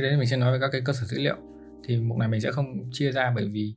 [0.00, 1.36] thì đấy mình sẽ nói về các cái cơ sở dữ liệu.
[1.84, 3.74] Thì mục này mình sẽ không chia ra bởi vì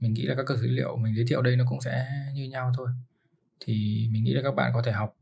[0.00, 2.06] mình nghĩ là các cơ sở dữ liệu mình giới thiệu đây nó cũng sẽ
[2.34, 2.88] như nhau thôi.
[3.60, 5.16] Thì mình nghĩ là các bạn có thể học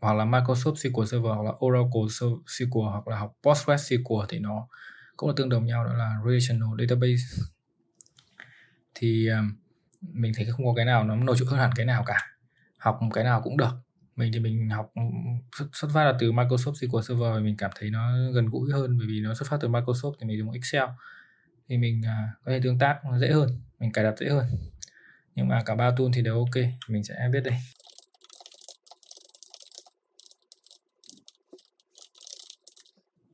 [0.00, 2.00] hoặc là Microsoft SQL Server hoặc là Oracle
[2.46, 4.68] SQL hoặc là học Postgres SQL thì nó
[5.16, 7.42] cũng là tương đồng nhau đó là relational database.
[8.94, 9.52] Thì um,
[10.00, 12.16] mình thấy không có cái nào nó nổi trội hơn hẳn cái nào cả.
[12.78, 13.87] Học một cái nào cũng được
[14.18, 15.02] mình thì mình học ừ,
[15.72, 18.98] xuất phát là từ Microsoft SQL Server và mình cảm thấy nó gần gũi hơn
[18.98, 20.84] bởi vì nó xuất phát từ Microsoft thì mình dùng Excel.
[21.68, 24.46] Thì mình uh, có thể tương tác nó dễ hơn mình cài đặt dễ hơn.
[25.34, 27.54] Nhưng mà cả ba tool thì đều ok mình sẽ biết đây.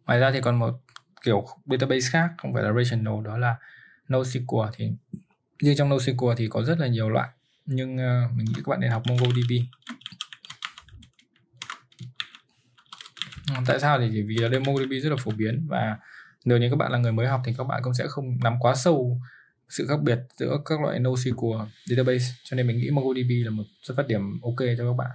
[0.06, 0.80] Ngoài ra thì còn một
[1.22, 3.56] kiểu database khác không phải là relational đó là
[4.08, 4.70] NoSQL.
[4.76, 4.92] Thì
[5.58, 7.28] riêng trong NoSQL thì có rất là nhiều loại
[7.66, 9.52] nhưng uh, mình nghĩ các bạn nên học MongoDB.
[13.66, 13.98] Tại sao?
[13.98, 15.98] Thì vì là MongoDB rất là phổ biến và
[16.44, 18.56] nếu như các bạn là người mới học thì các bạn cũng sẽ không nắm
[18.60, 19.20] quá sâu
[19.68, 22.24] sự khác biệt giữa các loại NoSQL database.
[22.44, 25.10] Cho nên mình nghĩ MongoDB là một xuất phát điểm ok cho các bạn.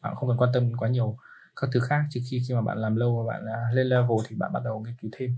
[0.00, 1.16] Bạn không cần quan tâm quá nhiều
[1.56, 2.02] các thứ khác.
[2.10, 4.60] Trừ khi khi mà bạn làm lâu và bạn à, lên level thì bạn bắt
[4.64, 5.36] đầu nghiên cứu thêm.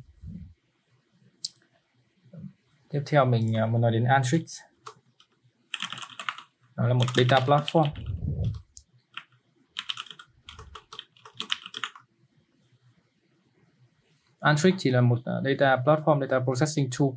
[2.90, 4.60] Tiếp theo mình à, muốn nói đến Antrix
[6.76, 7.88] nó là một data platform.
[14.44, 17.08] Antrix chỉ là một à, data platform, data processing tool,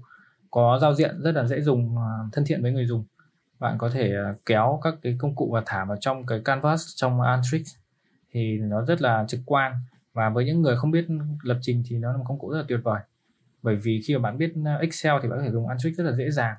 [0.51, 3.03] có giao diện rất là dễ dùng à, thân thiện với người dùng.
[3.59, 6.81] Bạn có thể à, kéo các cái công cụ và thả vào trong cái canvas
[6.95, 7.75] trong Antrix
[8.31, 9.73] thì nó rất là trực quan.
[10.13, 11.05] Và với những người không biết
[11.43, 13.01] lập trình thì nó là một công cụ rất là tuyệt vời.
[13.63, 16.11] Bởi vì khi mà bạn biết Excel thì bạn có thể dùng Antrix rất là
[16.11, 16.55] dễ dàng.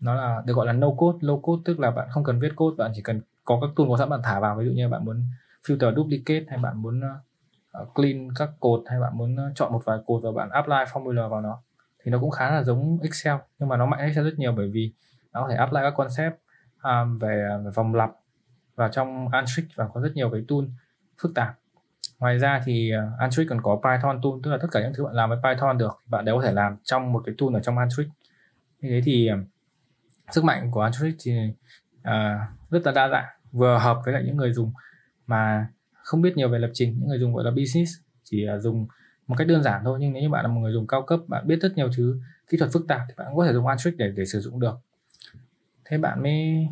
[0.00, 1.18] Nó là được gọi là no code.
[1.26, 3.88] Low code tức là bạn không cần viết code, bạn chỉ cần có các tool
[3.88, 4.56] có sẵn bạn thả vào.
[4.56, 5.22] Ví dụ như bạn muốn
[5.66, 7.00] filter duplicate hay bạn muốn
[7.74, 10.74] Ờ, clean các cột hay bạn muốn ờ, chọn một vài cột và bạn apply
[10.92, 11.62] formula vào nó
[12.04, 14.68] thì nó cũng khá là giống Excel nhưng mà nó mạnh Excel rất nhiều bởi
[14.68, 14.92] vì
[15.32, 16.34] nó có thể apply các concept
[16.82, 18.10] um, về, ờ, về vòng lặp
[18.74, 20.64] vào trong Antrix và có rất nhiều cái tool
[21.22, 21.58] phức tạp.
[22.18, 25.04] Ngoài ra thì uh, Antrix còn có Python tool tức là tất cả những thứ
[25.04, 27.60] bạn làm với Python được bạn đều có thể làm trong một cái tool ở
[27.60, 28.06] trong Antrix
[28.80, 29.30] như thế thì
[30.30, 31.32] sức mạnh của Antrix thì
[32.00, 34.72] uh, rất là đa dạng vừa hợp với lại những người dùng
[35.26, 35.68] mà
[36.04, 37.92] không biết nhiều về lập trình, những người dùng gọi là business
[38.24, 38.86] chỉ dùng
[39.26, 41.20] một cách đơn giản thôi, nhưng nếu như bạn là một người dùng cao cấp,
[41.28, 43.66] bạn biết rất nhiều thứ, kỹ thuật phức tạp thì bạn cũng có thể dùng
[43.66, 44.74] Antrix để để sử dụng được.
[45.84, 46.68] Thế bạn mới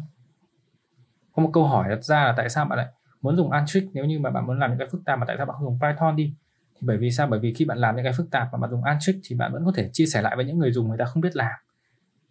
[1.37, 2.87] có một câu hỏi đặt ra là tại sao bạn lại
[3.23, 5.37] muốn dùng Antrix nếu như mà bạn muốn làm những cái phức tạp mà tại
[5.37, 6.35] sao bạn không dùng Python đi?
[6.75, 7.27] Thì bởi vì sao?
[7.27, 9.53] Bởi vì khi bạn làm những cái phức tạp mà bạn dùng Antrix thì bạn
[9.53, 11.53] vẫn có thể chia sẻ lại với những người dùng người ta không biết làm.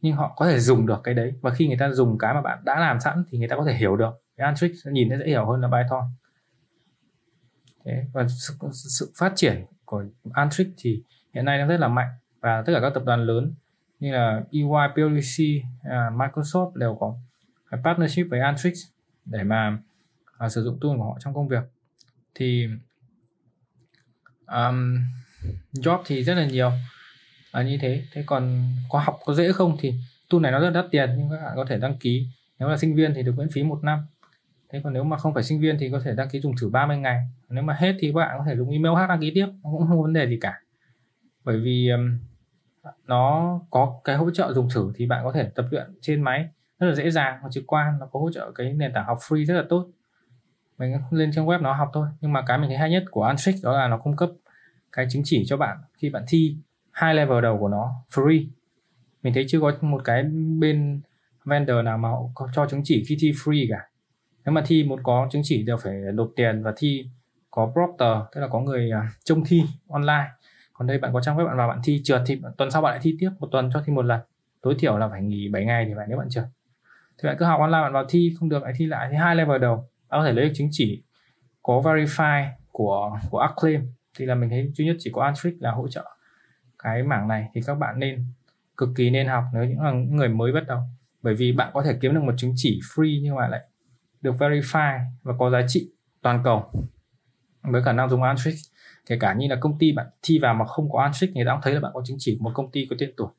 [0.02, 2.42] Nhưng họ có thể dùng được cái đấy, và khi người ta dùng cái mà
[2.42, 4.24] bạn đã làm sẵn thì người ta có thể hiểu được.
[4.38, 6.04] Cái Antrix nhìn nó dễ hiểu hơn là Python
[7.86, 10.04] thế và sự, sự phát triển của
[10.34, 11.04] Antrix thì
[11.34, 12.10] hiện nay đang rất là mạnh
[12.40, 13.54] và tất cả các tập đoàn lớn
[14.00, 17.16] như là EY, PwC, à, Microsoft đều có
[17.84, 18.74] partnership với Antrix
[19.26, 19.78] để mà
[20.38, 21.64] à, sử dụng tool của họ trong công việc.
[22.36, 22.68] Thì
[24.48, 24.98] um,
[25.74, 26.72] job thì rất là nhiều
[27.52, 28.04] à, như thế.
[28.14, 29.94] Thế còn có học có dễ không thì
[30.30, 32.28] tool này nó rất đắt tiền nhưng các bạn có thể đăng ký.
[32.60, 34.00] Nếu là sinh viên thì được miễn phí một năm
[34.72, 36.70] thế còn nếu mà không phải sinh viên thì có thể đăng ký dùng thử
[36.70, 37.28] 30 ngày.
[37.50, 39.88] Nếu mà hết thì các bạn có thể dùng email hát đăng ký tiếp cũng
[39.88, 40.62] không có vấn đề gì cả.
[41.44, 42.18] Bởi vì um,
[43.08, 46.50] nó có cái hỗ trợ dùng thử thì bạn có thể tập luyện trên máy
[46.80, 49.18] rất là dễ dàng và trực quan nó có hỗ trợ cái nền tảng học
[49.22, 49.88] free rất là tốt.
[50.78, 52.08] Mình lên trang web nó học thôi.
[52.22, 54.30] Nhưng mà cái mình thấy hay nhất của Antrix đó là nó cung cấp
[54.92, 56.56] cái chứng chỉ cho bạn khi bạn thi
[56.92, 58.48] hai level đầu của nó free.
[59.24, 60.24] Mình thấy chưa có một cái
[60.60, 61.02] bên
[61.46, 63.88] vendor nào mà họ cho chứng chỉ khi thi free cả
[64.46, 67.06] nếu mà thi muốn có chứng chỉ đều phải nộp tiền và thi
[67.52, 70.28] có proctor tức là có người à, trông thi online.
[70.74, 72.92] Còn đây bạn có trang web bạn vào bạn thi trượt thì tuần sau bạn
[72.92, 74.22] lại thi tiếp một tuần cho thi một lần.
[74.62, 76.46] Tối thiểu là phải nghỉ 7 ngày thì bạn, nếu bạn trượt.
[77.18, 79.08] Thì bạn cứ học online bạn vào thi, không được lại thi lại.
[79.12, 79.76] Thì hai level đầu,
[80.10, 81.04] bạn có thể lấy được chứng chỉ
[81.64, 83.82] có verify của của Acclaim.
[84.18, 86.06] Thì là mình thấy duy nhất chỉ có Antrix là hỗ trợ
[86.84, 87.50] cái mảng này.
[87.54, 88.26] Thì các bạn nên
[88.78, 90.80] cực kỳ nên học nếu những người mới bắt đầu.
[91.22, 93.62] Bởi vì bạn có thể kiếm được một chứng chỉ free nhưng mà lại
[94.22, 95.92] được verify và có giá trị
[96.22, 96.72] toàn cầu
[97.62, 98.56] với khả năng dùng Antrix
[99.06, 101.52] kể cả như là công ty bạn thi vào mà không có Antrix người ta
[101.54, 103.30] cũng thấy là bạn có chứng chỉ của một công ty có tên tuổi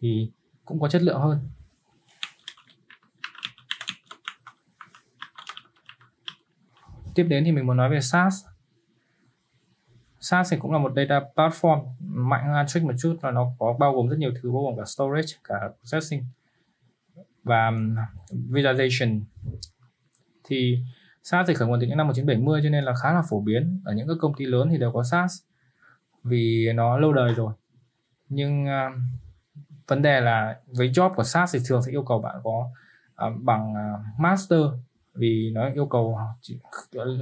[0.00, 0.30] thì
[0.64, 1.48] cũng có chất lượng hơn.
[7.14, 8.34] Tiếp đến thì mình muốn nói về SaaS.
[10.20, 13.76] SaaS thì cũng là một data platform mạnh hơn Antrix một chút và nó có
[13.78, 16.24] bao gồm rất nhiều thứ, bao gồm cả storage, cả processing
[17.42, 17.96] và um,
[18.30, 19.20] visualization
[20.44, 20.78] thì
[21.22, 23.80] SaaS thì khởi nguồn từ những năm 1970 cho nên là khá là phổ biến.
[23.84, 25.42] Ở những các công ty lớn thì đều có SaaS
[26.24, 27.52] vì nó lâu đời rồi.
[28.28, 29.00] Nhưng uh,
[29.86, 32.70] vấn đề là với job của SaaS thì thường sẽ yêu cầu bạn có
[33.26, 34.60] uh, bằng uh, master
[35.14, 36.58] vì nó yêu cầu chỉ,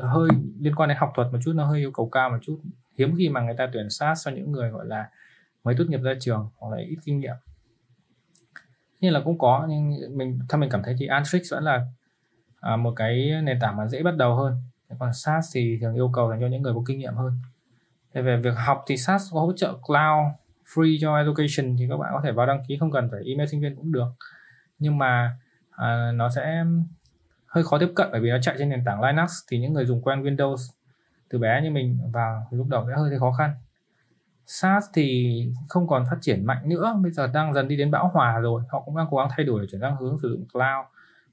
[0.00, 0.28] hơi
[0.60, 2.60] liên quan đến học thuật một chút nó hơi yêu cầu cao một chút.
[2.98, 5.10] Hiếm khi mà người ta tuyển SaaS cho những người gọi là
[5.64, 7.34] mới tốt nghiệp ra trường hoặc là ít kinh nghiệm.
[9.00, 11.86] Như là cũng có nhưng mình theo mình cảm thấy thì Antrix vẫn là
[12.60, 14.56] à, một cái nền tảng mà dễ bắt đầu hơn.
[14.98, 17.32] Còn SaaS thì thường yêu cầu dành cho những người có kinh nghiệm hơn.
[18.14, 20.32] Thế về việc học thì SaaS có hỗ trợ cloud
[20.66, 23.48] free cho education thì các bạn có thể vào đăng ký không cần phải email
[23.48, 24.08] sinh viên cũng được.
[24.78, 25.36] Nhưng mà
[25.70, 26.64] à, nó sẽ
[27.46, 29.86] hơi khó tiếp cận bởi vì nó chạy trên nền tảng Linux thì những người
[29.86, 30.56] dùng quen Windows
[31.28, 33.54] từ bé như mình vào lúc đầu sẽ hơi thấy khó khăn.
[34.46, 38.08] SaaS thì không còn phát triển mạnh nữa bây giờ đang dần đi đến bão
[38.08, 38.62] hòa rồi.
[38.68, 40.86] Họ cũng đang cố gắng thay đổi để chuyển sang hướng sử dụng cloud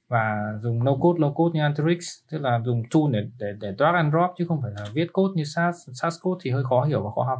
[0.08, 1.98] và dùng no code low code như anterix
[2.30, 5.12] tức là dùng tool để, để để drag and drop chứ không phải là viết
[5.12, 5.76] code như sas.
[5.92, 7.38] Sas code thì hơi khó hiểu và khó học.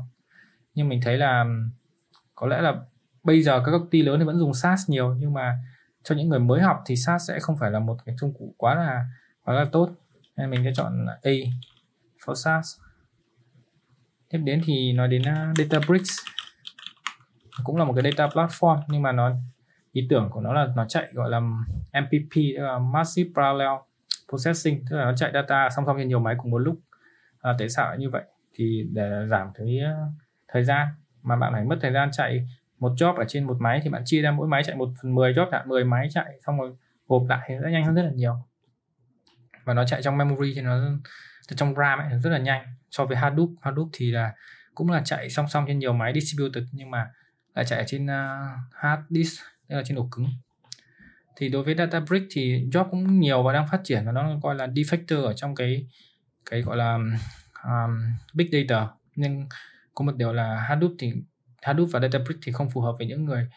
[0.74, 1.44] Nhưng mình thấy là
[2.34, 2.80] có lẽ là
[3.22, 5.58] bây giờ các công ty lớn thì vẫn dùng sas nhiều nhưng mà
[6.02, 8.54] cho những người mới học thì sas sẽ không phải là một cái công cụ
[8.56, 9.04] quá là
[9.44, 9.90] quá là tốt.
[10.36, 11.30] Nên mình sẽ chọn A
[12.26, 12.78] for sas.
[14.28, 16.10] Tiếp đến thì nói đến à, Databricks.
[17.64, 19.32] Cũng là một cái data platform nhưng mà nó
[19.96, 21.40] ý tưởng của nó là nó chạy gọi là
[22.00, 23.70] MPP tức là Massive Parallel
[24.28, 26.80] Processing tức là nó chạy data song song trên nhiều máy cùng một lúc.
[27.40, 28.22] À, tế sao như vậy?
[28.54, 29.94] Thì để giảm cái à,
[30.48, 30.88] thời gian.
[31.22, 32.48] Mà bạn phải mất thời gian chạy
[32.78, 35.14] một job ở trên một máy thì bạn chia ra mỗi máy chạy một phần
[35.14, 36.76] 10 job chẳng 10 máy chạy xong rồi
[37.08, 38.36] gộp lại thì sẽ nhanh hơn rất là nhiều.
[39.64, 40.78] Và nó chạy trong memory thì nó
[41.56, 42.66] trong RAM ấy, rất là nhanh.
[42.90, 44.32] So với Hadoop Hadoop thì là
[44.74, 47.10] cũng là chạy song song trên nhiều máy distributed nhưng mà
[47.54, 50.26] lại chạy ở trên uh, hard disk tức là trên ổ cứng.
[51.36, 54.54] Thì đối với Databricks thì job cũng nhiều và đang phát triển và nó gọi
[54.54, 55.86] là defector ở trong cái
[56.50, 56.98] cái gọi là
[57.64, 58.88] um, big data.
[59.16, 59.48] Nhưng
[59.94, 61.12] có một điều là Hadoop thì
[61.62, 63.48] Hadoop và Databricks thì không phù hợp với những người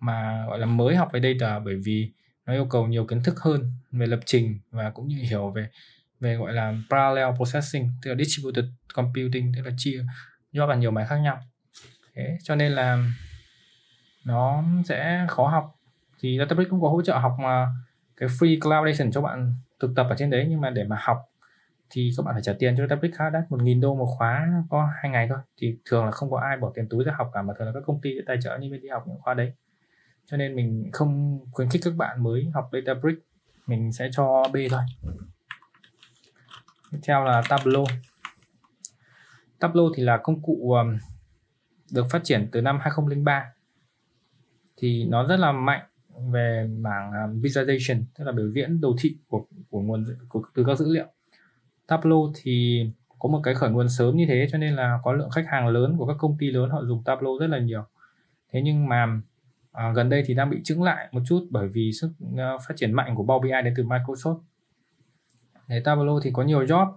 [0.00, 2.12] mà gọi là mới học về data bởi vì
[2.46, 5.68] nó yêu cầu nhiều kiến thức hơn về lập trình và cũng như hiểu về
[6.20, 8.64] về gọi là parallel processing tức là distributed
[8.94, 10.04] computing tức là chia
[10.52, 11.40] do vào nhiều máy khác nhau.
[12.14, 13.04] Thế cho nên là
[14.24, 15.76] nó sẽ khó học.
[16.20, 17.66] Thì Databricks cũng có hỗ trợ học mà
[18.16, 20.46] cái free cloudation cho bạn thực tập ở trên đấy.
[20.48, 21.18] Nhưng mà để mà học
[21.90, 23.50] thì các bạn phải trả tiền cho Databricks khá đắt.
[23.50, 25.38] Một nghìn đô một khóa có hai ngày thôi.
[25.60, 27.72] Thì thường là không có ai bỏ tiền túi ra học cả mà thường là
[27.74, 29.52] các công ty sẽ tài trợ như bên đi học những khóa đấy.
[30.26, 33.22] Cho nên mình không khuyến khích các bạn mới học Databricks.
[33.66, 34.80] Mình sẽ cho B thôi.
[36.92, 37.84] Tiếp theo là Tableau.
[39.60, 40.96] Tableau thì là công cụ um,
[41.92, 43.52] được phát triển từ năm 2003
[44.76, 45.82] thì nó rất là mạnh
[46.32, 50.64] về mảng um, visualization tức là biểu diễn đồ thị của của nguồn của, từ
[50.66, 51.06] các dữ liệu.
[51.86, 52.86] Tableau thì
[53.18, 55.68] có một cái khởi nguồn sớm như thế cho nên là có lượng khách hàng
[55.68, 57.82] lớn của các công ty lớn họ dùng Tableau rất là nhiều.
[58.52, 59.20] Thế nhưng mà
[59.72, 62.74] à, gần đây thì đang bị chững lại một chút bởi vì sức uh, phát
[62.76, 64.38] triển mạnh của Power BI đến từ Microsoft.
[65.68, 66.92] Để Tableau thì có nhiều job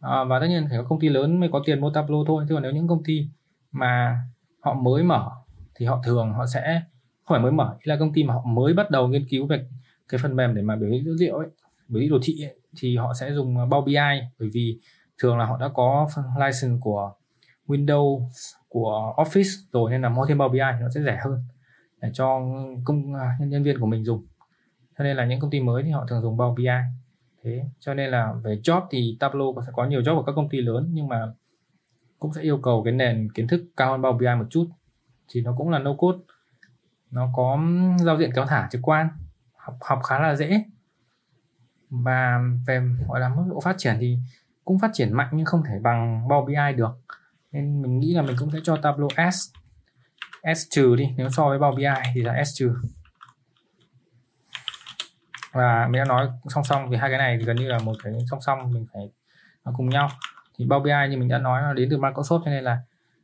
[0.00, 2.44] à, và tất nhiên phải có công ty lớn mới có tiền mua Tableau thôi.
[2.48, 3.28] Chứ còn nếu những công ty
[3.72, 4.18] mà
[4.60, 5.30] họ mới mở
[5.74, 6.82] thì họ thường họ sẽ
[7.24, 9.66] không phải mới mở là công ty mà họ mới bắt đầu nghiên cứu về
[10.08, 11.48] cái phần mềm để mà biểu hiện dữ liệu ấy
[11.88, 14.78] biểu hiện đồ thị ấy, thì họ sẽ dùng Power BI bởi vì
[15.18, 17.12] thường là họ đã có license của
[17.66, 18.20] Windows
[18.68, 21.44] của Office rồi nên là mua thêm Power BI nó sẽ rẻ hơn
[22.00, 22.40] để cho
[22.84, 24.26] công à, nhân, nhân viên của mình dùng.
[24.98, 26.64] Cho nên là những công ty mới thì họ thường dùng Power BI
[27.44, 30.48] thế cho nên là về job thì Tableau sẽ có nhiều job ở các công
[30.48, 31.32] ty lớn nhưng mà
[32.18, 34.66] cũng sẽ yêu cầu cái nền kiến thức cao hơn Power BI một chút.
[35.28, 36.18] Thì nó cũng là no code
[37.14, 37.58] nó có
[37.98, 39.08] giao diện kéo thả trực quan
[39.56, 40.64] học học khá là dễ.
[41.90, 44.18] Và về gọi là mức độ phát triển thì
[44.64, 46.98] cũng phát triển mạnh nhưng không thể bằng Power BI được.
[47.52, 49.50] Nên mình nghĩ là mình cũng sẽ cho Tableau S
[50.56, 51.14] S trừ đi.
[51.16, 52.74] Nếu so với Power BI thì là S trừ.
[55.52, 57.94] Và mình đã nói song song vì hai cái này thì gần như là một
[58.04, 59.10] cái song song mình phải
[59.64, 60.08] nó cùng nhau.
[60.58, 62.78] Thì Power BI như mình đã nói là đến từ Microsoft cho nên là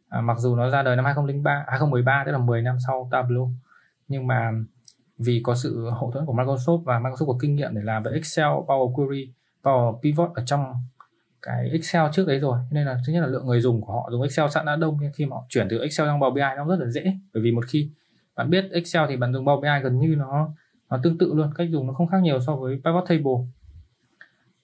[0.09, 3.09] à, mặc dù nó ra đời năm 2003 2013 à, tức là 10 năm sau
[3.13, 3.53] Tableau
[4.11, 4.53] nhưng mà
[5.19, 8.13] vì có sự hậu thuẫn của Microsoft và Microsoft có kinh nghiệm để làm về
[8.13, 10.75] Excel, Power Query, Power Pivot ở trong
[11.43, 12.59] cái Excel trước đấy rồi.
[12.71, 14.99] Nên là thứ nhất là lượng người dùng của họ dùng Excel sẵn đã đông
[15.01, 17.17] nhưng khi mà họ chuyển từ Excel sang Power BI nó rất là dễ.
[17.35, 17.91] Bởi vì một khi
[18.37, 20.49] bạn biết Excel thì bạn dùng Power BI gần như nó
[20.91, 23.47] nó tương tự luôn cách dùng nó không khác nhiều so với pivot table.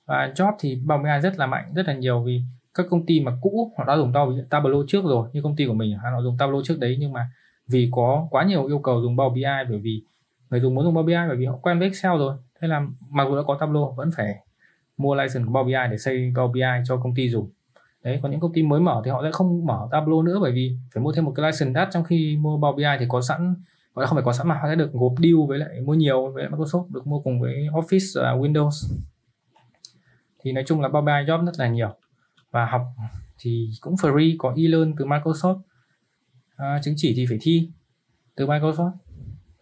[0.07, 2.43] Và job thì Power BI rất là mạnh rất là nhiều vì
[2.75, 4.13] các công ty mà cũ họ đã dùng
[4.51, 7.31] Tableau trước rồi như công ty của mình họ dùng Tableau trước đấy nhưng mà
[7.69, 10.03] vì có quá nhiều yêu cầu dùng Power BI bởi vì
[10.51, 12.37] người dùng muốn dùng Power BI bởi vì họ quen với Excel rồi.
[12.61, 14.37] Thế là mặc dù đã có Tableau, vẫn phải
[14.97, 17.51] mua license của Power BI để xây Power BI cho công ty dùng.
[18.03, 20.53] Đấy, có những công ty mới mở thì họ sẽ không mở Tableau nữa bởi
[20.53, 21.89] vì phải mua thêm một cái license đắt.
[21.93, 23.55] Trong khi mua Power BI thì có sẵn
[23.95, 25.95] gọi là không phải có sẵn mà họ sẽ được gộp deal với lại mua
[25.95, 28.97] nhiều với lại Microsoft, được mua cùng với Office và Windows.
[30.43, 31.95] Thì nói chung là Power BI job rất là nhiều.
[32.51, 32.83] Và học
[33.39, 35.61] thì cũng free, có e-learn từ Microsoft
[36.57, 37.71] à, chứng chỉ thì phải thi.
[38.35, 38.93] Từ Microsoft.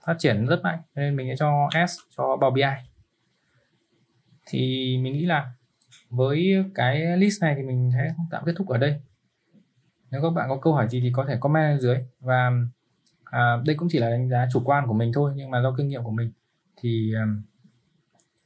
[0.07, 2.89] Phát triển rất mạnh nên mình sẽ cho S cho Power BI
[4.47, 4.59] thì
[5.03, 5.53] mình nghĩ là
[6.11, 9.01] với cái list này thì mình sẽ tạm kết thúc ở đây.
[10.11, 11.97] Nếu các bạn có câu hỏi gì thì có thể comment ở dưới.
[12.21, 12.51] Và
[13.25, 15.75] à, đây cũng chỉ là đánh giá chủ quan của mình thôi nhưng mà do
[15.77, 16.33] kinh nghiệm của mình
[16.81, 17.43] thì um,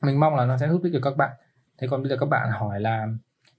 [0.03, 1.31] mình mong là nó sẽ giúp ích được các bạn.
[1.79, 3.07] Thế còn bây giờ các bạn hỏi là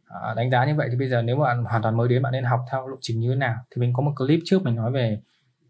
[0.09, 2.21] à, đánh giá như vậy thì bây giờ nếu mà bạn hoàn toàn mới đến
[2.21, 3.55] bạn nên học theo lộ trình như thế nào?
[3.71, 5.21] Thì mình có một clip trước mình nói về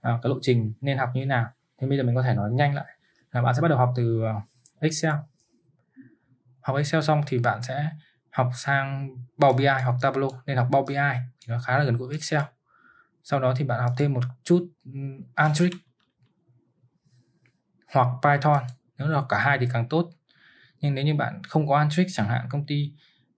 [0.01, 1.48] à, cái lộ trình nên học như thế nào.
[1.81, 2.86] Thì bây giờ mình có thể nói nhanh lại.
[3.31, 4.34] Là bạn sẽ bắt đầu học từ à,
[4.79, 5.13] Excel.
[6.62, 7.89] Học Excel xong thì bạn sẽ
[8.29, 11.98] học sang Power BI học Tableau nên học Power BI thì nó khá là gần
[11.98, 12.41] gũi với Excel.
[13.24, 14.67] Sau đó thì bạn học thêm một chút
[15.36, 15.72] Antrix
[17.93, 18.63] hoặc Python.
[18.98, 20.10] Nếu là cả hai thì càng tốt.
[20.81, 22.93] Nhưng nếu như bạn không có Antrix chẳng hạn công ty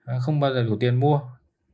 [0.06, 1.22] Ờ, không bao giờ đủ tiền mua.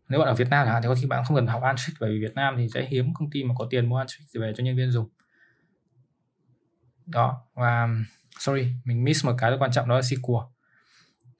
[0.10, 1.96] Nếu bạn ở Việt Nam chẳng hạn thì có khi bạn không cần học Antrix
[2.00, 4.54] bởi vì Việt Nam thì sẽ hiếm công ty mà có tiền mua Antrix về
[4.58, 5.10] cho nhân viên dùng.
[7.06, 7.90] Đó và
[8.40, 10.48] sorry mình miss một cái rất quan trọng đó là SQL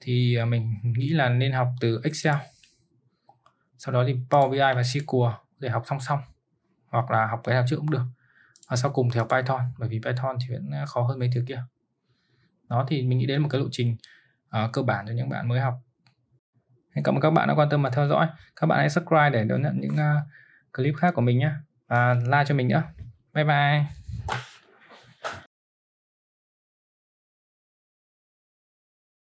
[0.00, 2.34] thì ờ, mình nghĩ là nên học từ Excel.
[3.78, 6.20] Sau đó thì Power BI và SQL để học song song
[6.86, 8.04] hoặc là học cái nào trước cũng được.
[8.68, 11.30] Và sau cùng thì học Python bởi vì Python thì vẫn ờ, khó hơn mấy
[11.34, 11.62] thứ kia.
[12.68, 13.96] Đó thì mình nghĩ đến một cái lộ trình
[14.48, 15.74] uh, cơ bản cho những bạn mới học
[17.04, 18.26] cảm ơn các bạn đã quan tâm và theo dõi.
[18.56, 20.22] Các bạn hãy subscribe để đón nhận những uh,
[20.72, 21.50] clip khác của mình nhé
[21.88, 22.82] và like cho mình nữa.
[23.34, 23.97] Bye bye.